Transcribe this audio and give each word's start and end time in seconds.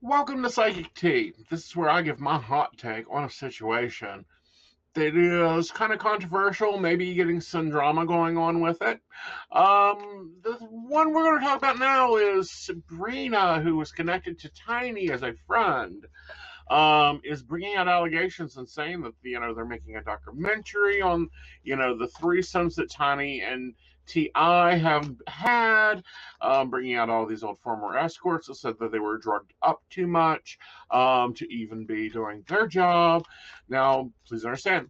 Welcome 0.00 0.44
to 0.44 0.50
Psychic 0.50 0.94
Tea. 0.94 1.32
This 1.50 1.66
is 1.66 1.74
where 1.74 1.90
I 1.90 2.02
give 2.02 2.20
my 2.20 2.38
hot 2.38 2.78
take 2.78 3.06
on 3.10 3.24
a 3.24 3.30
situation 3.30 4.24
that 4.94 5.16
is 5.16 5.72
kind 5.72 5.92
of 5.92 5.98
controversial, 5.98 6.78
maybe 6.78 7.14
getting 7.14 7.40
some 7.40 7.68
drama 7.68 8.06
going 8.06 8.38
on 8.38 8.60
with 8.60 8.80
it. 8.80 9.00
Um, 9.50 10.36
the 10.44 10.52
one 10.60 11.12
we're 11.12 11.24
going 11.24 11.40
to 11.40 11.44
talk 11.44 11.58
about 11.58 11.80
now 11.80 12.14
is 12.14 12.48
Sabrina, 12.48 13.60
who 13.60 13.74
was 13.74 13.90
connected 13.90 14.38
to 14.38 14.50
Tiny 14.50 15.10
as 15.10 15.24
a 15.24 15.34
friend. 15.48 16.06
Um, 16.70 17.20
is 17.24 17.42
bringing 17.42 17.76
out 17.76 17.88
allegations 17.88 18.56
and 18.56 18.68
saying 18.68 19.02
that 19.02 19.14
you 19.22 19.40
know 19.40 19.54
they're 19.54 19.64
making 19.64 19.96
a 19.96 20.02
documentary 20.02 21.00
on 21.00 21.30
you 21.62 21.76
know 21.76 21.96
the 21.96 22.08
threesomes 22.08 22.74
that 22.74 22.90
Tiny 22.90 23.40
and 23.40 23.74
T.I. 24.08 24.74
have 24.76 25.14
had, 25.26 26.02
um, 26.40 26.70
bringing 26.70 26.96
out 26.96 27.10
all 27.10 27.26
these 27.26 27.42
old 27.42 27.58
former 27.58 27.96
escorts 27.96 28.46
that 28.46 28.54
said 28.54 28.78
that 28.80 28.90
they 28.90 28.98
were 28.98 29.18
drugged 29.18 29.52
up 29.62 29.82
too 29.90 30.06
much 30.06 30.58
um, 30.90 31.34
to 31.34 31.46
even 31.52 31.84
be 31.84 32.08
doing 32.08 32.42
their 32.48 32.66
job. 32.66 33.26
Now, 33.68 34.10
please 34.26 34.46
understand, 34.46 34.88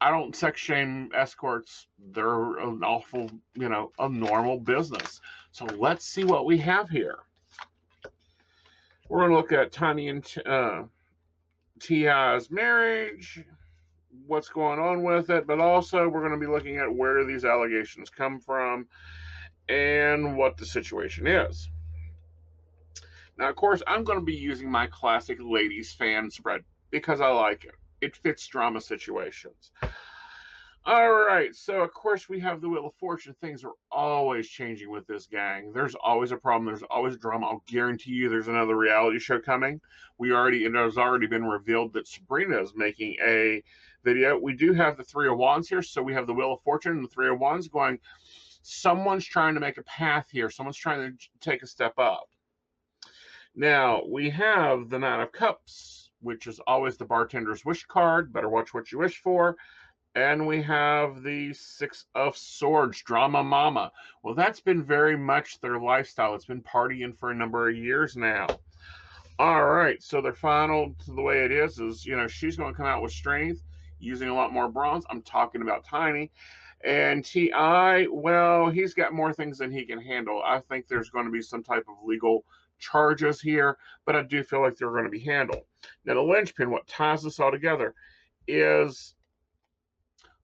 I 0.00 0.10
don't 0.10 0.34
sex 0.34 0.60
shame 0.60 1.10
escorts. 1.14 1.86
They're 2.12 2.56
an 2.58 2.82
awful, 2.82 3.30
you 3.54 3.68
know, 3.68 3.92
a 3.98 4.08
normal 4.08 4.58
business. 4.58 5.20
So 5.52 5.66
let's 5.66 6.06
see 6.06 6.24
what 6.24 6.46
we 6.46 6.56
have 6.58 6.88
here. 6.88 7.18
We're 9.12 9.18
going 9.18 9.32
to 9.32 9.36
look 9.36 9.52
at 9.52 9.72
Tiny 9.72 10.08
and 10.08 10.26
uh, 10.46 10.84
marriage 12.50 13.44
what's 14.26 14.48
going 14.48 14.78
on 14.78 15.02
with 15.02 15.28
it, 15.28 15.46
but 15.46 15.60
also 15.60 16.08
we're 16.08 16.26
going 16.26 16.32
to 16.32 16.38
be 16.38 16.50
looking 16.50 16.78
at 16.78 16.90
where 16.90 17.22
these 17.26 17.44
allegations 17.44 18.08
come 18.08 18.40
from 18.40 18.86
and 19.68 20.38
what 20.38 20.56
the 20.56 20.64
situation 20.64 21.26
is. 21.26 21.68
Now, 23.36 23.50
of 23.50 23.56
course, 23.56 23.82
I'm 23.86 24.02
going 24.02 24.18
to 24.18 24.24
be 24.24 24.34
using 24.34 24.70
my 24.70 24.86
classic 24.86 25.36
ladies 25.42 25.92
fan 25.92 26.30
spread 26.30 26.62
because 26.90 27.20
I 27.20 27.28
like 27.28 27.66
it. 27.66 27.74
It 28.00 28.16
fits 28.16 28.46
drama 28.46 28.80
situations. 28.80 29.72
All 30.84 31.12
right, 31.12 31.54
so 31.54 31.80
of 31.80 31.94
course 31.94 32.28
we 32.28 32.40
have 32.40 32.60
the 32.60 32.68
Wheel 32.68 32.88
of 32.88 32.94
Fortune. 32.96 33.36
Things 33.40 33.62
are 33.62 33.74
always 33.92 34.48
changing 34.48 34.90
with 34.90 35.06
this 35.06 35.26
gang. 35.26 35.72
There's 35.72 35.94
always 35.94 36.32
a 36.32 36.36
problem. 36.36 36.66
There's 36.66 36.82
always 36.90 37.16
drama. 37.16 37.46
I'll 37.46 37.62
guarantee 37.68 38.10
you 38.10 38.28
there's 38.28 38.48
another 38.48 38.76
reality 38.76 39.20
show 39.20 39.38
coming. 39.38 39.80
We 40.18 40.32
already 40.32 40.64
it 40.64 40.74
has 40.74 40.98
already 40.98 41.28
been 41.28 41.44
revealed 41.44 41.92
that 41.92 42.08
Sabrina 42.08 42.60
is 42.60 42.72
making 42.74 43.14
a 43.24 43.62
video. 44.02 44.36
We 44.36 44.54
do 44.54 44.72
have 44.72 44.96
the 44.96 45.04
Three 45.04 45.28
of 45.28 45.38
Wands 45.38 45.68
here, 45.68 45.82
so 45.82 46.02
we 46.02 46.14
have 46.14 46.26
the 46.26 46.34
Wheel 46.34 46.54
of 46.54 46.62
Fortune 46.62 46.92
and 46.96 47.04
the 47.04 47.08
Three 47.08 47.28
of 47.28 47.38
Wands 47.38 47.68
going. 47.68 48.00
Someone's 48.62 49.24
trying 49.24 49.54
to 49.54 49.60
make 49.60 49.78
a 49.78 49.84
path 49.84 50.30
here. 50.32 50.50
Someone's 50.50 50.76
trying 50.76 51.16
to 51.16 51.28
take 51.38 51.62
a 51.62 51.66
step 51.68 51.96
up. 51.96 52.28
Now 53.54 54.02
we 54.08 54.30
have 54.30 54.90
the 54.90 54.98
Nine 54.98 55.20
of 55.20 55.30
Cups, 55.30 56.10
which 56.22 56.48
is 56.48 56.58
always 56.66 56.96
the 56.96 57.04
bartender's 57.04 57.64
wish 57.64 57.84
card. 57.84 58.32
Better 58.32 58.48
watch 58.48 58.74
what 58.74 58.90
you 58.90 58.98
wish 58.98 59.18
for. 59.18 59.56
And 60.14 60.46
we 60.46 60.60
have 60.62 61.22
the 61.22 61.54
Six 61.54 62.04
of 62.14 62.36
Swords, 62.36 63.02
Drama 63.02 63.42
Mama. 63.42 63.90
Well, 64.22 64.34
that's 64.34 64.60
been 64.60 64.82
very 64.82 65.16
much 65.16 65.58
their 65.60 65.80
lifestyle. 65.80 66.34
It's 66.34 66.44
been 66.44 66.62
partying 66.62 67.16
for 67.16 67.30
a 67.30 67.34
number 67.34 67.70
of 67.70 67.76
years 67.76 68.14
now. 68.14 68.46
All 69.38 69.64
right, 69.64 70.02
so 70.02 70.20
their 70.20 70.34
final 70.34 70.94
to 71.04 71.12
the 71.12 71.22
way 71.22 71.44
it 71.44 71.50
is 71.50 71.78
is, 71.78 72.04
you 72.04 72.14
know, 72.14 72.28
she's 72.28 72.56
going 72.56 72.72
to 72.72 72.76
come 72.76 72.86
out 72.86 73.02
with 73.02 73.12
strength, 73.12 73.62
using 74.00 74.28
a 74.28 74.34
lot 74.34 74.52
more 74.52 74.68
bronze. 74.68 75.04
I'm 75.08 75.22
talking 75.22 75.62
about 75.62 75.84
Tiny. 75.84 76.30
And 76.84 77.24
T.I., 77.24 78.06
well, 78.10 78.68
he's 78.68 78.92
got 78.92 79.14
more 79.14 79.32
things 79.32 79.58
than 79.58 79.70
he 79.70 79.86
can 79.86 80.00
handle. 80.00 80.42
I 80.44 80.60
think 80.60 80.88
there's 80.88 81.10
going 81.10 81.24
to 81.24 81.32
be 81.32 81.40
some 81.40 81.62
type 81.62 81.86
of 81.88 82.04
legal 82.04 82.44
charges 82.78 83.40
here, 83.40 83.78
but 84.04 84.14
I 84.14 84.22
do 84.22 84.42
feel 84.42 84.60
like 84.60 84.76
they're 84.76 84.90
going 84.90 85.04
to 85.04 85.10
be 85.10 85.20
handled. 85.20 85.62
Now, 86.04 86.14
the 86.14 86.20
linchpin, 86.20 86.70
what 86.70 86.86
ties 86.86 87.22
this 87.22 87.40
all 87.40 87.50
together, 87.50 87.94
is 88.46 89.14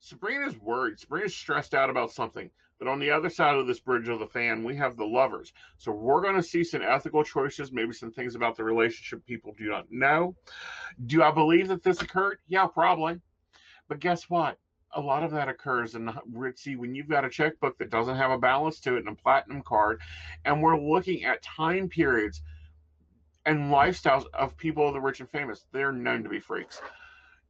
Sabrina's 0.00 0.59
worried. 0.59 0.98
Sabrina's 0.98 1.34
stressed 1.34 1.75
out 1.75 1.91
about 1.91 2.12
something. 2.12 2.50
But 2.78 2.88
on 2.88 3.00
the 3.00 3.10
other 3.10 3.28
side 3.28 3.56
of 3.56 3.66
this 3.66 3.81
bridge 3.81 4.09
of 4.09 4.20
the 4.20 4.28
fan, 4.28 4.62
we 4.62 4.76
have 4.76 4.97
the 4.97 5.04
lovers. 5.04 5.53
So 5.78 5.91
we're 5.91 6.22
going 6.22 6.36
to 6.36 6.42
see 6.42 6.62
some 6.62 6.82
ethical 6.82 7.25
choices, 7.25 7.72
maybe 7.72 7.92
some 7.92 8.12
things 8.12 8.37
about 8.37 8.56
the 8.56 8.62
relationship 8.62 9.26
people 9.26 9.53
do 9.58 9.69
not 9.69 9.91
know. 9.91 10.37
Do 11.06 11.22
I 11.25 11.32
believe 11.32 11.66
that 11.69 11.82
this 11.82 12.00
occurred? 12.00 12.38
Yeah, 12.47 12.66
probably. 12.66 13.20
But 13.88 13.98
guess 13.98 14.31
what? 14.31 14.58
A 14.94 15.00
lot 15.00 15.25
of 15.25 15.32
that 15.32 15.48
occurs 15.48 15.97
in 15.97 16.06
Ritzy 16.32 16.76
when 16.76 16.94
you've 16.94 17.08
got 17.08 17.25
a 17.25 17.28
checkbook 17.28 17.76
that 17.78 17.91
doesn't 17.91 18.16
have 18.16 18.31
a 18.31 18.38
balance 18.38 18.78
to 18.81 18.94
it 18.94 19.00
and 19.00 19.08
a 19.08 19.14
platinum 19.14 19.62
card, 19.62 20.00
and 20.44 20.62
we're 20.62 20.81
looking 20.81 21.25
at 21.25 21.42
time 21.42 21.88
periods 21.88 22.42
and 23.44 23.72
lifestyles 23.72 24.25
of 24.32 24.56
people 24.56 24.87
of 24.87 24.94
the 24.94 25.00
rich 25.00 25.20
and 25.20 25.28
famous. 25.28 25.66
They're 25.72 25.92
known 25.92 26.22
to 26.22 26.28
be 26.31 26.41
freaks. 26.41 26.81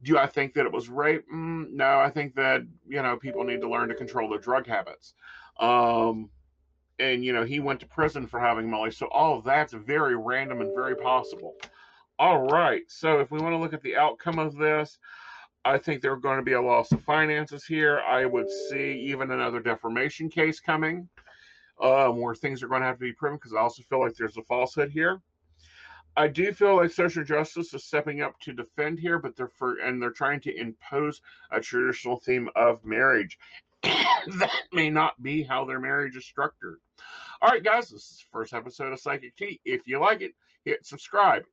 Do 0.01 0.17
I 0.17 0.27
think 0.27 0.53
that 0.53 0.65
it 0.65 0.71
was 0.71 0.89
rape? 0.89 1.25
Mm, 1.33 1.71
no, 1.71 1.99
I 1.99 2.09
think 2.09 2.35
that 2.35 2.61
you 2.87 3.01
know 3.01 3.17
people 3.17 3.43
need 3.43 3.61
to 3.61 3.69
learn 3.69 3.89
to 3.89 3.95
control 3.95 4.29
their 4.29 4.39
drug 4.39 4.65
habits. 4.65 5.13
Um, 5.59 6.29
and 6.99 7.23
you 7.23 7.33
know 7.33 7.43
he 7.43 7.59
went 7.59 7.79
to 7.81 7.85
prison 7.85 8.27
for 8.27 8.39
having 8.39 8.69
Molly, 8.69 8.91
so 8.91 9.07
all 9.07 9.37
of 9.37 9.43
that's 9.43 9.73
very 9.73 10.15
random 10.15 10.61
and 10.61 10.73
very 10.75 10.95
possible. 10.95 11.55
All 12.17 12.47
right, 12.49 12.83
so 12.87 13.19
if 13.19 13.31
we 13.31 13.39
want 13.39 13.53
to 13.53 13.57
look 13.57 13.73
at 13.73 13.81
the 13.81 13.95
outcome 13.95 14.39
of 14.39 14.55
this, 14.55 14.99
I 15.65 15.77
think 15.77 16.01
there's 16.01 16.21
going 16.21 16.37
to 16.37 16.43
be 16.43 16.53
a 16.53 16.61
loss 16.61 16.91
of 16.91 17.01
finances 17.03 17.65
here. 17.65 17.99
I 17.99 18.25
would 18.25 18.49
see 18.49 19.05
even 19.07 19.31
another 19.31 19.59
defamation 19.59 20.29
case 20.29 20.59
coming, 20.59 21.07
um, 21.81 22.19
where 22.19 22.35
things 22.35 22.61
are 22.61 22.67
going 22.67 22.81
to 22.81 22.87
have 22.87 22.97
to 22.97 23.05
be 23.05 23.13
proven 23.13 23.37
because 23.37 23.53
I 23.53 23.59
also 23.59 23.83
feel 23.83 24.01
like 24.01 24.15
there's 24.15 24.37
a 24.37 24.43
falsehood 24.43 24.91
here. 24.91 25.21
I 26.17 26.27
do 26.27 26.51
feel 26.51 26.75
like 26.75 26.91
social 26.91 27.23
justice 27.23 27.73
is 27.73 27.83
stepping 27.83 28.21
up 28.21 28.39
to 28.41 28.53
defend 28.53 28.99
here, 28.99 29.19
but 29.19 29.35
they're 29.35 29.47
for 29.47 29.77
and 29.79 30.01
they're 30.01 30.11
trying 30.11 30.41
to 30.41 30.55
impose 30.55 31.21
a 31.51 31.61
traditional 31.61 32.17
theme 32.17 32.49
of 32.55 32.83
marriage. 32.83 33.37
that 33.83 34.51
may 34.73 34.89
not 34.89 35.21
be 35.21 35.43
how 35.43 35.63
their 35.65 35.79
marriage 35.79 36.17
is 36.17 36.25
structured. 36.25 36.79
All 37.41 37.49
right, 37.49 37.63
guys, 37.63 37.89
this 37.89 38.01
is 38.01 38.17
the 38.17 38.31
first 38.31 38.53
episode 38.53 38.91
of 38.91 38.99
Psychic 38.99 39.35
Tea. 39.37 39.61
If 39.63 39.87
you 39.87 39.99
like 39.99 40.21
it, 40.21 40.33
hit 40.65 40.85
subscribe. 40.85 41.43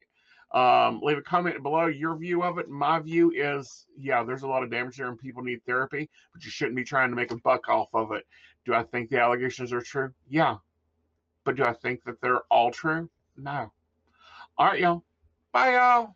Um, 0.53 1.01
leave 1.03 1.19
a 1.19 1.23
comment 1.23 1.63
below 1.63 1.87
your 1.87 2.17
view 2.17 2.43
of 2.43 2.59
it. 2.59 2.69
My 2.69 2.99
view 2.99 3.33
is, 3.33 3.87
yeah, 3.97 4.23
there's 4.25 4.43
a 4.43 4.49
lot 4.49 4.63
of 4.63 4.71
damage 4.71 4.97
there 4.97 5.09
and 5.09 5.19
people 5.19 5.43
need 5.43 5.65
therapy, 5.65 6.09
but 6.33 6.45
you 6.45 6.51
shouldn't 6.51 6.77
be 6.77 6.85
trying 6.85 7.11
to 7.11 7.17
make 7.17 7.31
a 7.31 7.37
buck 7.37 7.69
off 7.69 7.89
of 7.95 8.13
it. 8.13 8.27
Do 8.65 8.75
I 8.75 8.83
think 8.83 9.11
the 9.11 9.21
allegations 9.21 9.73
are 9.73 9.81
true? 9.81 10.13
Yeah. 10.29 10.57
But 11.45 11.57
do 11.57 11.65
I 11.65 11.73
think 11.73 12.03
that 12.05 12.21
they're 12.21 12.43
all 12.51 12.71
true? 12.71 13.09
No. 13.37 13.71
All 14.59 14.67
right, 14.69 14.81
y'all. 14.81 15.03
Bye, 15.53 15.73
y'all. 15.73 16.15